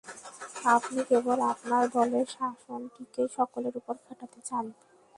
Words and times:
আপনি 0.67 0.99
কেবল 1.09 1.39
আপনার 1.51 1.83
দলের 1.95 2.25
শাসনটিকেই 2.35 3.29
সকলের 3.37 3.73
উপর 3.77 3.95
খাটাতে 4.05 4.39
চান? 4.47 4.65